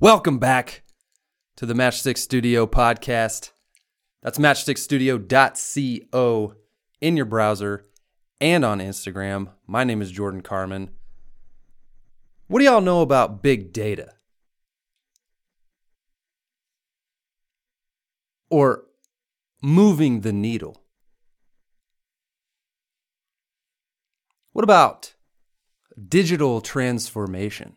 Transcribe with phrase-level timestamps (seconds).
[0.00, 0.82] Welcome back
[1.56, 3.50] to the Matchstick Studio podcast.
[4.22, 6.54] That's matchstickstudio.co
[7.02, 7.84] in your browser
[8.40, 9.50] and on Instagram.
[9.66, 10.88] My name is Jordan Carmen.
[12.46, 14.14] What do y'all know about big data?
[18.48, 18.84] Or
[19.60, 20.82] moving the needle?
[24.52, 25.12] What about
[26.08, 27.76] digital transformation?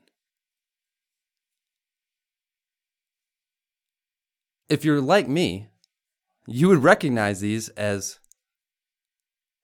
[4.69, 5.67] If you're like me,
[6.47, 8.19] you would recognize these as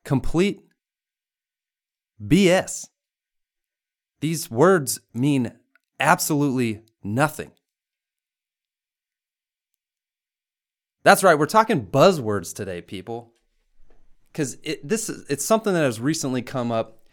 [0.04, 0.62] complete
[2.22, 2.88] BS.
[4.22, 5.54] These words mean
[6.00, 7.52] absolutely nothing.
[11.04, 13.34] That's right, we're talking buzzwords today, people.
[14.34, 17.04] Cuz it this is it's something that has recently come up.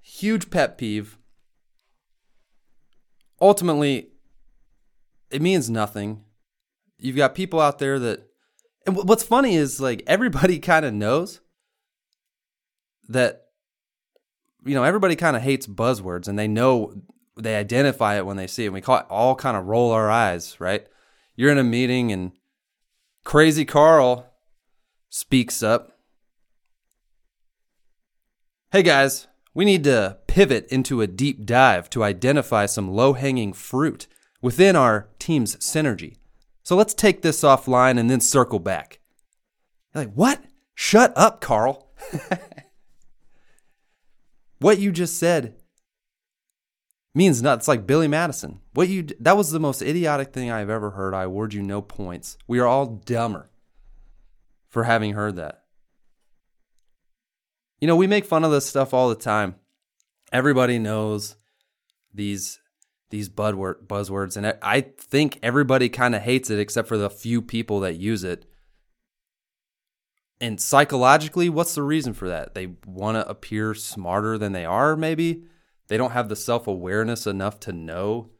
[0.00, 1.18] Huge pet peeve.
[3.40, 4.12] Ultimately,
[5.30, 6.24] it means nothing.
[6.98, 8.28] You've got people out there that
[8.86, 11.40] and what's funny is like everybody kind of knows
[13.08, 13.46] that
[14.64, 17.02] you know everybody kind of hates buzzwords and they know
[17.38, 18.68] they identify it when they see it.
[18.68, 20.86] And we call it, all kind of roll our eyes, right?
[21.36, 22.32] You're in a meeting and
[23.24, 24.26] crazy Carl
[25.08, 25.98] speaks up.
[28.72, 33.52] Hey guys, we need to pivot into a deep dive to identify some low hanging
[33.52, 34.06] fruit
[34.42, 36.16] within our team's synergy.
[36.68, 39.00] So let's take this offline and then circle back.
[39.94, 40.44] You're like, what?
[40.74, 41.90] Shut up, Carl.
[44.58, 45.54] what you just said
[47.14, 47.60] means nothing.
[47.60, 48.60] It's like Billy Madison.
[48.74, 51.14] What you that was the most idiotic thing I've ever heard.
[51.14, 52.36] I award you no points.
[52.46, 53.48] We are all dumber
[54.68, 55.62] for having heard that.
[57.80, 59.54] You know, we make fun of this stuff all the time.
[60.34, 61.36] Everybody knows
[62.12, 62.60] these
[63.10, 67.80] these buzzwords, and I think everybody kind of hates it except for the few people
[67.80, 68.44] that use it.
[70.40, 72.54] And psychologically, what's the reason for that?
[72.54, 75.44] They want to appear smarter than they are, maybe.
[75.88, 78.30] They don't have the self awareness enough to know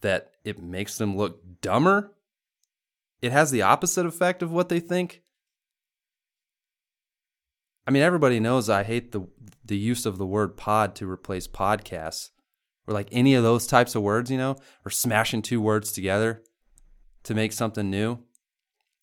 [0.00, 2.12] that it makes them look dumber.
[3.20, 5.22] It has the opposite effect of what they think.
[7.86, 9.28] I mean, everybody knows I hate the
[9.64, 12.30] the use of the word pod to replace podcasts
[12.86, 16.42] or like any of those types of words, you know, or smashing two words together
[17.24, 18.18] to make something new.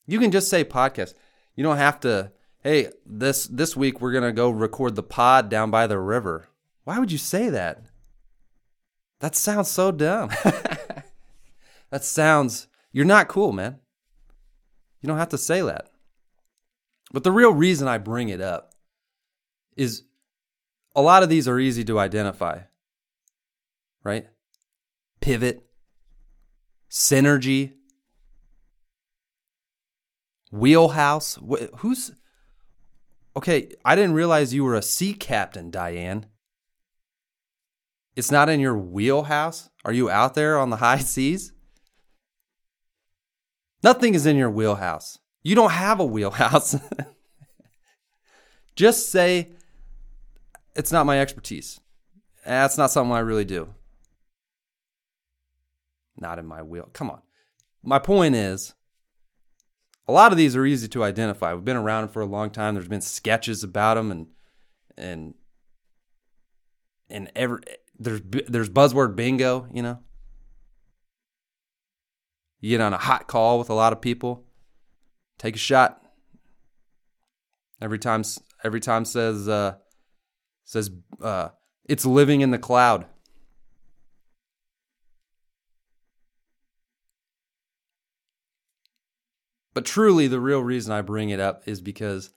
[0.07, 1.13] You can just say podcast.
[1.55, 5.49] You don't have to, hey, this this week we're going to go record the pod
[5.49, 6.47] down by the river.
[6.83, 7.83] Why would you say that?
[9.19, 10.29] That sounds so dumb.
[11.89, 13.79] that sounds you're not cool, man.
[15.01, 15.89] You don't have to say that.
[17.11, 18.73] But the real reason I bring it up
[19.75, 20.03] is
[20.95, 22.61] a lot of these are easy to identify
[24.03, 24.27] right?
[25.21, 25.65] Pivot,
[26.89, 27.73] synergy,
[30.51, 31.39] wheelhouse.
[31.77, 32.11] Who's
[33.35, 33.71] okay?
[33.85, 36.25] I didn't realize you were a sea captain, Diane.
[38.15, 39.69] It's not in your wheelhouse?
[39.83, 41.53] Are you out there on the high seas?
[43.81, 45.17] Nothing is in your wheelhouse.
[45.41, 46.75] You don't have a wheelhouse.
[48.75, 49.51] Just say,
[50.75, 51.81] it's not my expertise.
[52.45, 53.73] That's not something I really do
[56.17, 56.89] not in my wheel.
[56.93, 57.21] Come on.
[57.83, 58.73] My point is,
[60.07, 61.53] a lot of these are easy to identify.
[61.53, 62.73] We've been around for a long time.
[62.73, 64.27] There's been sketches about them, and
[64.97, 65.33] and
[67.09, 67.59] and every
[67.97, 69.67] there's there's buzzword bingo.
[69.73, 69.99] You know,
[72.59, 74.45] you get on a hot call with a lot of people,
[75.37, 76.01] take a shot.
[77.81, 78.23] Every time
[78.63, 79.75] every time says uh,
[80.65, 80.89] says
[81.21, 81.49] uh,
[81.85, 83.05] it's living in the cloud.
[89.73, 92.29] But truly, the real reason I bring it up is because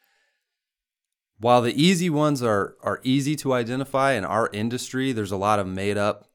[1.38, 5.58] while the easy ones are, are easy to identify in our industry, there's a lot
[5.58, 6.30] of made up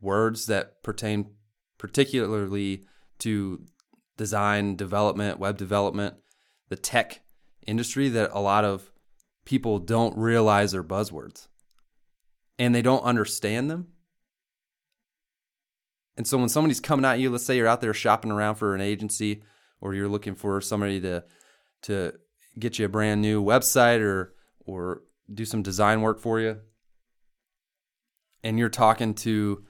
[0.00, 1.30] words that pertain
[1.78, 2.84] particularly
[3.18, 3.64] to
[4.16, 6.14] design, development, web development,
[6.68, 7.20] the tech
[7.66, 8.90] industry that a lot of
[9.44, 11.48] people don't realize are buzzwords.
[12.58, 13.88] And they don't understand them
[16.16, 18.74] and so when somebody's coming at you, let's say you're out there shopping around for
[18.74, 19.42] an agency
[19.80, 21.24] or you're looking for somebody to
[21.82, 22.12] to
[22.58, 24.34] get you a brand new website or
[24.64, 25.02] or
[25.32, 26.58] do some design work for you
[28.42, 29.64] and you're talking to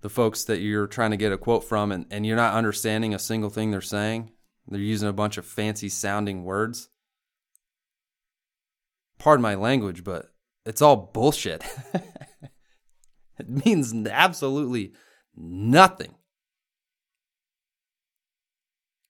[0.00, 3.12] the folks that you're trying to get a quote from and, and you're not understanding
[3.14, 4.30] a single thing they're saying
[4.68, 6.88] they're using a bunch of fancy sounding words.
[9.18, 10.30] Pardon my language but
[10.64, 11.64] it's all bullshit.
[13.38, 14.94] It means absolutely
[15.36, 16.14] nothing.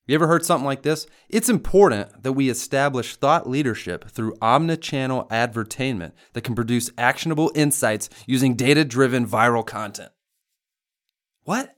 [0.07, 1.07] You ever heard something like this?
[1.29, 8.09] It's important that we establish thought leadership through omnichannel advertainment that can produce actionable insights
[8.25, 10.13] using data driven viral content.
[11.43, 11.75] What?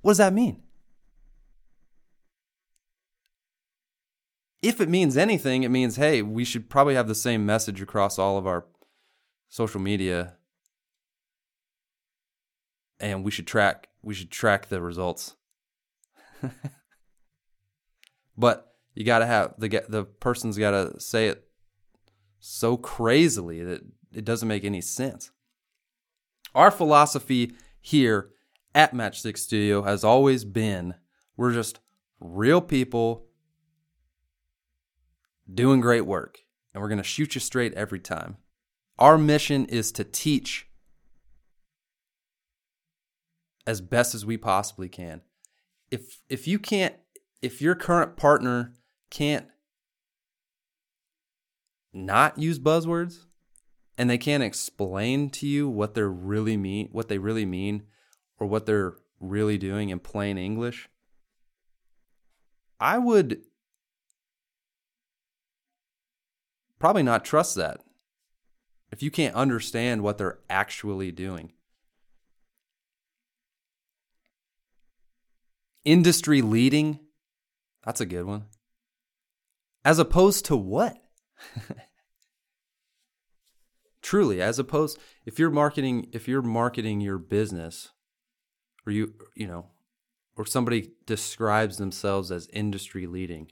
[0.00, 0.62] What does that mean?
[4.60, 8.18] If it means anything, it means, hey, we should probably have the same message across
[8.18, 8.66] all of our
[9.48, 10.37] social media
[13.00, 15.36] and we should track we should track the results.
[18.36, 21.44] but you got to have the the person's got to say it
[22.38, 25.30] so crazily that it doesn't make any sense.
[26.54, 28.30] Our philosophy here
[28.74, 30.94] at Matchstick Studio has always been
[31.36, 31.80] we're just
[32.20, 33.26] real people
[35.52, 36.40] doing great work,
[36.72, 38.36] and we're going to shoot you straight every time.
[38.98, 40.67] Our mission is to teach
[43.68, 45.20] as best as we possibly can.
[45.90, 46.94] If if you can't
[47.42, 48.72] if your current partner
[49.10, 49.46] can't
[51.92, 53.26] not use buzzwords
[53.98, 57.82] and they can't explain to you what they're really mean what they really mean
[58.38, 60.88] or what they're really doing in plain English,
[62.80, 63.42] I would
[66.78, 67.82] probably not trust that
[68.90, 71.52] if you can't understand what they're actually doing.
[75.88, 77.00] Industry leading,
[77.82, 78.44] that's a good one.
[79.86, 80.98] As opposed to what?
[84.02, 87.92] Truly, as opposed if you're marketing if you're marketing your business
[88.86, 89.68] or you you know
[90.36, 93.50] or somebody describes themselves as industry leading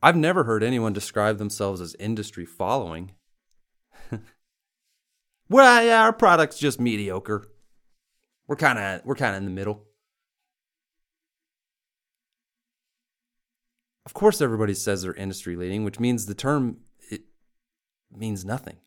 [0.00, 3.10] I've never heard anyone describe themselves as industry following.
[5.48, 7.51] well, yeah, our product's just mediocre.
[8.46, 9.84] We're kind of we're kind of in the middle.
[14.04, 16.78] Of course everybody says they're industry leading, which means the term
[17.10, 17.22] it
[18.10, 18.78] means nothing.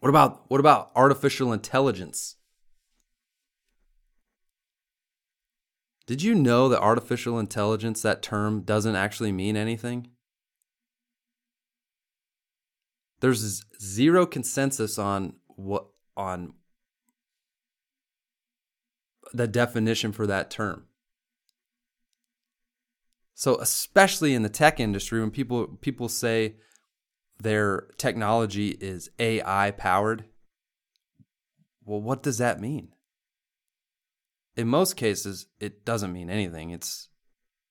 [0.00, 2.36] What about what about artificial intelligence?
[6.06, 10.08] Did you know that artificial intelligence, that term, doesn't actually mean anything?
[13.20, 16.54] There's zero consensus on what on
[19.32, 20.84] the definition for that term.
[23.34, 26.56] So especially in the tech industry when people people say
[27.40, 30.24] their technology is AI powered,
[31.84, 32.92] well what does that mean?
[34.58, 37.08] in most cases it doesn't mean anything it's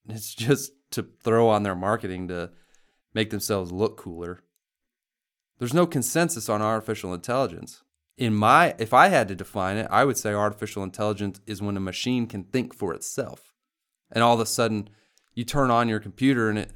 [0.08, 2.50] it's just to throw on their marketing to
[3.14, 4.42] make themselves look cooler
[5.60, 7.84] there's no consensus on artificial intelligence
[8.18, 11.78] in my if i had to define it i would say artificial intelligence is when
[11.78, 13.54] a machine can think for itself
[14.12, 14.90] and all of a sudden
[15.34, 16.72] you turn on your computer and it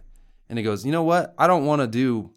[0.50, 2.32] and it goes you know what i don't want to do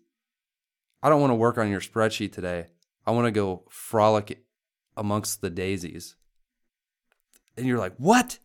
[1.03, 2.67] i don't want to work on your spreadsheet today
[3.06, 4.44] i want to go frolic
[4.96, 6.17] amongst the daisies
[7.56, 8.39] and you're like, what?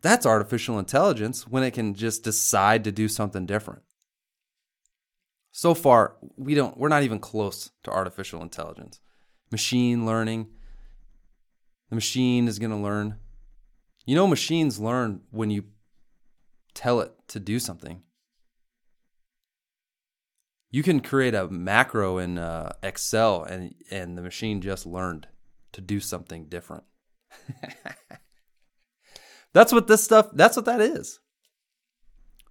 [0.00, 3.82] That's artificial intelligence when it can just decide to do something different.
[5.58, 9.00] So far, we don't we're not even close to artificial intelligence.
[9.50, 10.46] Machine learning.
[11.88, 13.16] The machine is going to learn.
[14.06, 15.64] You know machines learn when you
[16.74, 18.04] tell it to do something.
[20.70, 25.26] You can create a macro in uh, Excel and and the machine just learned
[25.72, 26.84] to do something different.
[29.52, 30.28] that's what this stuff.
[30.32, 31.18] That's what that is.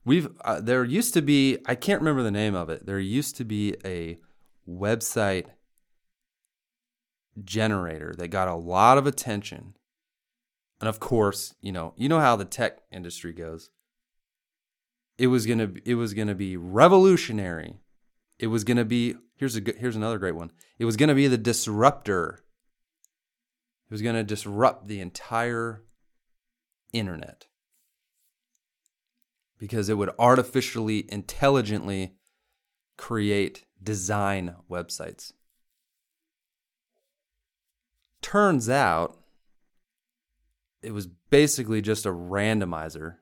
[0.08, 2.86] We've uh, there used to be I can't remember the name of it.
[2.86, 4.18] There used to be a
[4.66, 5.48] website
[7.44, 9.76] generator that got a lot of attention.
[10.80, 13.70] And of course, you know, you know how the tech industry goes.
[15.18, 17.82] It was going to it was going to be revolutionary.
[18.40, 20.52] It was going to be here's a here's another great one.
[20.80, 22.46] It was going to be the disruptor
[23.90, 25.84] it was going to disrupt the entire
[26.94, 27.48] internet
[29.58, 32.14] because it would artificially, intelligently
[32.98, 35.32] create design websites.
[38.22, 39.18] Turns out
[40.82, 43.16] it was basically just a randomizer,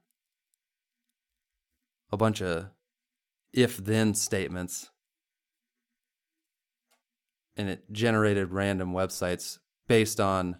[2.11, 2.67] a bunch of
[3.53, 4.89] if then statements,
[7.55, 10.57] and it generated random websites based on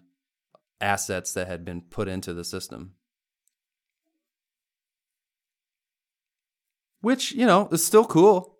[0.80, 2.94] assets that had been put into the system.
[7.06, 8.58] Which, you know, is still cool.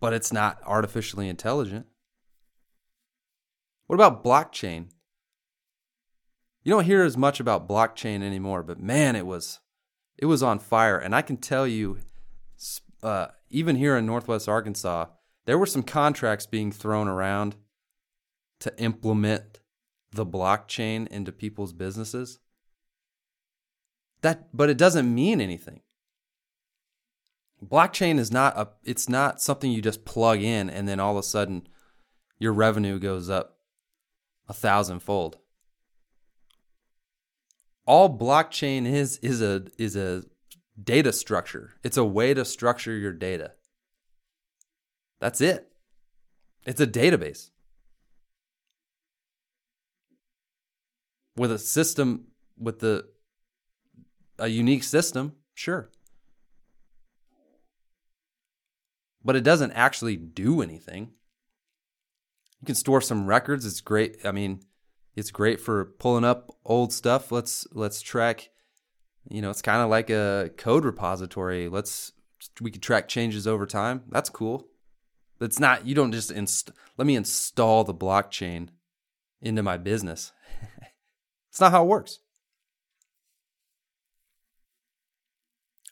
[0.00, 1.86] but it's not artificially intelligent.
[3.88, 4.90] What about blockchain?
[6.62, 9.58] You don't hear as much about blockchain anymore, but man, it was
[10.16, 10.96] it was on fire.
[10.96, 11.98] And I can tell you,
[13.02, 15.06] uh, even here in Northwest Arkansas,
[15.46, 17.56] there were some contracts being thrown around
[18.60, 19.58] to implement
[20.12, 22.38] the blockchain into people's businesses.
[24.22, 25.80] That, but it doesn't mean anything.
[27.64, 28.68] Blockchain is not a.
[28.84, 31.66] It's not something you just plug in and then all of a sudden
[32.38, 33.58] your revenue goes up
[34.48, 35.38] a thousandfold
[37.88, 40.22] all blockchain is is a is a
[40.80, 41.72] data structure.
[41.82, 43.52] It's a way to structure your data.
[45.20, 45.72] That's it.
[46.66, 47.48] It's a database.
[51.34, 52.26] With a system
[52.58, 53.08] with the
[54.38, 55.90] a unique system, sure.
[59.28, 61.10] But it doesn't actually do anything.
[62.62, 64.16] You can store some records, it's great.
[64.24, 64.60] I mean,
[65.16, 67.30] it's great for pulling up old stuff.
[67.30, 68.48] Let's let's track.
[69.28, 71.68] You know, it's kind of like a code repository.
[71.68, 72.12] Let's
[72.58, 74.04] we can track changes over time.
[74.08, 74.66] That's cool.
[75.42, 78.70] It's not you don't just inst- let me install the blockchain
[79.42, 80.32] into my business.
[81.50, 82.20] it's not how it works.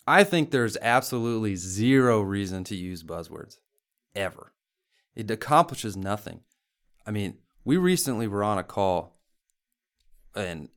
[0.07, 3.59] I think there's absolutely zero reason to use buzzwords
[4.15, 4.53] ever.
[5.15, 6.41] It accomplishes nothing.
[7.07, 9.19] I mean, we recently were on a call
[10.35, 10.69] and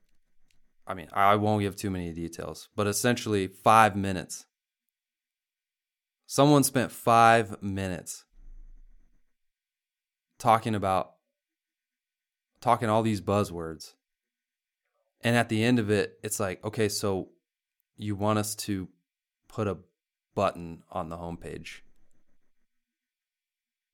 [0.88, 4.48] I mean, I won't give too many details, but essentially five minutes.
[6.25, 8.25] Someone spent five minutes
[10.39, 11.13] talking about
[12.62, 13.93] talking all these buzzwords.
[15.21, 17.29] And at the end of it, it's like, okay, so
[17.98, 18.88] you want us to
[19.50, 19.77] put a
[20.34, 21.82] button on the homepage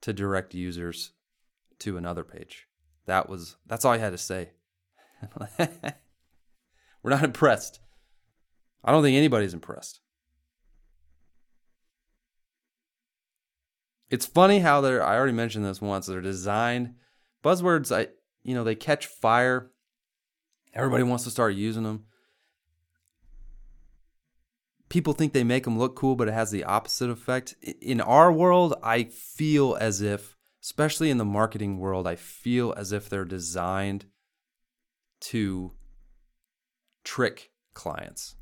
[0.02, 1.14] to direct users
[1.80, 2.68] to another page.
[3.08, 4.52] That was that's all I had to say.
[7.02, 7.80] We're not impressed.
[8.84, 10.02] I don't think anybody's impressed.
[14.12, 16.94] It's funny how they're I already mentioned this once, they're designed
[17.44, 18.10] buzzwords I
[18.44, 19.72] you know, they catch fire.
[20.74, 22.06] Everybody wants to start using them.
[24.90, 27.56] People think they make them look cool, but it has the opposite effect.
[27.82, 32.92] In our world, I feel as if, especially in the marketing world, I feel as
[32.92, 34.06] if they're designed
[35.22, 35.74] to
[37.04, 38.36] trick clients.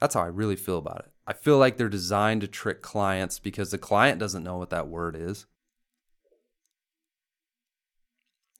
[0.00, 1.12] That's how I really feel about it.
[1.26, 4.88] I feel like they're designed to trick clients because the client doesn't know what that
[4.88, 5.46] word is.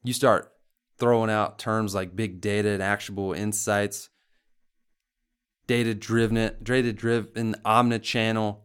[0.02, 0.52] You start
[0.98, 4.08] throwing out terms like big data and actionable insights,
[5.66, 8.58] data driven, data driven omnichannel,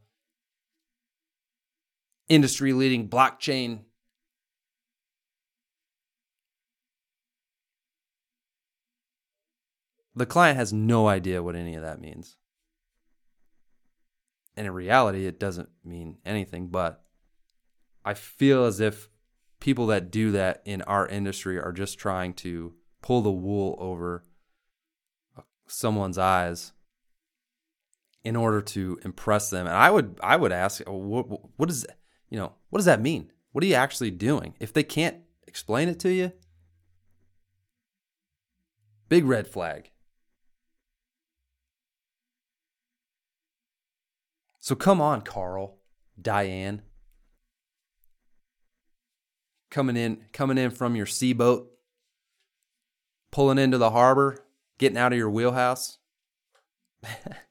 [2.30, 3.82] industry leading blockchain
[10.16, 12.38] The client has no idea what any of that means.
[14.58, 17.04] And in reality, it doesn't mean anything, but
[18.04, 19.10] I feel as if
[19.60, 24.24] people that do that in our industry are just trying to pull the wool over
[25.68, 26.74] someone's eyes
[28.24, 29.68] in order to impress them.
[29.68, 31.26] And I would I would ask oh, what
[31.58, 31.86] what is
[32.30, 33.32] you know, what does that mean?
[33.52, 34.56] What are you actually doing?
[34.60, 36.32] If they can't explain it to you,
[39.10, 39.92] big red flag.
[44.60, 45.80] So come on, Carl,
[46.22, 46.84] Diane.
[49.70, 51.72] Coming in, coming in from your sea boat,
[53.32, 54.46] pulling into the harbor,
[54.78, 55.98] getting out of your wheelhouse.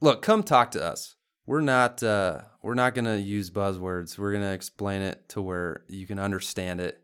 [0.00, 1.16] Look, come talk to us.
[1.46, 4.18] We're not uh, we're not gonna use buzzwords.
[4.18, 7.00] We're gonna explain it to where you can understand it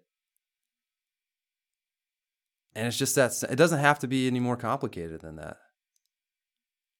[2.77, 5.57] and it's just that it doesn't have to be any more complicated than that.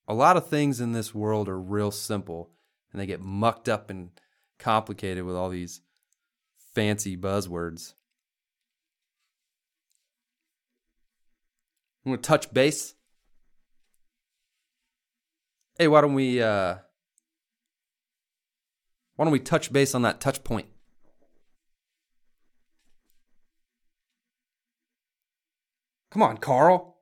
[0.07, 2.49] A lot of things in this world are real simple
[2.91, 4.09] and they get mucked up and
[4.57, 5.81] complicated with all these
[6.73, 7.93] fancy buzzwords.
[12.03, 12.95] I'm going to touch base.
[15.79, 16.77] Hey, why don't we uh
[19.15, 20.67] why don't we touch base on that touch point?
[26.11, 26.97] Come on, Carl.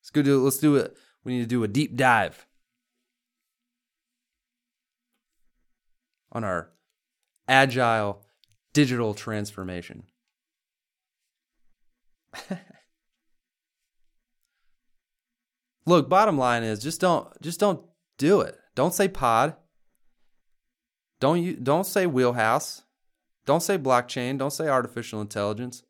[0.00, 0.42] Let's go do it.
[0.42, 0.96] Let's do it.
[1.22, 2.46] We need to do a deep dive
[6.32, 6.70] on our
[7.46, 8.24] agile
[8.72, 10.04] digital transformation.
[15.86, 17.80] Look, bottom line is just don't just don't
[18.18, 18.58] do it.
[18.74, 19.56] Don't say pod.
[21.20, 22.82] Don't you don't say wheelhouse.
[23.46, 24.38] Don't say blockchain.
[24.38, 25.82] Don't say artificial intelligence.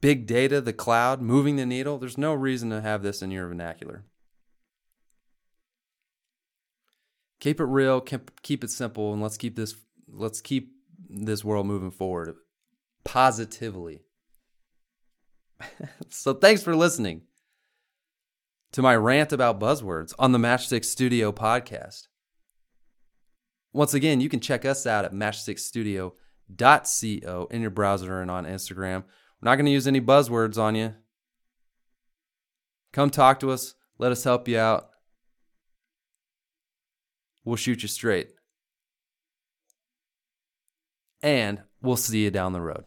[0.00, 1.98] Big data, the cloud, moving the needle.
[1.98, 4.04] There's no reason to have this in your vernacular.
[7.40, 9.74] Keep it real, keep it simple, and let's keep this
[10.08, 10.75] let's keep
[11.08, 12.34] this world moving forward
[13.04, 14.02] positively.
[16.10, 17.22] so thanks for listening
[18.72, 22.08] to my rant about buzzwords on the Matchstick Studio podcast.
[23.72, 29.04] Once again, you can check us out at matchstickstudio.co in your browser and on Instagram.
[29.40, 30.94] We're not going to use any buzzwords on you.
[32.92, 33.74] Come talk to us.
[33.98, 34.88] Let us help you out.
[37.44, 38.30] We'll shoot you straight.
[41.22, 42.84] And we'll see you down the road.